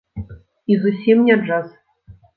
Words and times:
І 0.75 0.79
зусім 0.85 1.23
не 1.29 1.35
джаз. 1.45 1.69